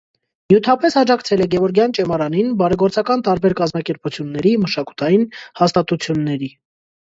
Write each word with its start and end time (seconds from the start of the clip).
Նյութապես 0.51 0.95
աջակցել 1.01 1.43
է 1.45 1.47
Գևորգյան 1.55 1.93
ճեմարանին, 1.99 2.49
բարեգործական 2.63 3.25
տարբեր 3.29 3.57
կազմակերպությունների, 3.61 4.57
մշակութային 4.67 5.31
հաստատությունների։ 5.63 6.55